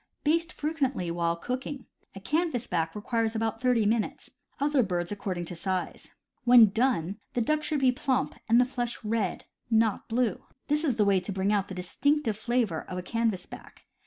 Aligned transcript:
Baste 0.23 0.51
frequently 0.51 1.11
while 1.11 1.35
cooking. 1.35 1.85
A 2.15 2.19
canvas 2.19 2.65
back 2.65 2.95
requires 2.95 3.35
about 3.35 3.61
thirty 3.61 3.85
minutes; 3.85 4.31
other 4.59 4.81
birds 4.81 5.11
accord 5.11 5.37
ing 5.37 5.45
to 5.45 5.55
size. 5.55 6.07
When 6.43 6.69
done, 6.71 7.19
the 7.35 7.39
duck 7.41 7.61
should 7.61 7.81
be 7.81 7.91
plump, 7.91 8.33
and 8.49 8.59
the 8.59 8.65
flesh 8.65 9.03
red, 9.03 9.45
not 9.69 10.09
blue. 10.09 10.41
This 10.69 10.83
is 10.83 10.95
the 10.95 11.05
way 11.05 11.19
to 11.19 11.31
bring 11.31 11.53
out 11.53 11.67
the 11.67 11.75
distinctive 11.75 12.35
flavor 12.35 12.81
of 12.81 12.97
a 12.97 13.03
canvasback. 13.03 13.85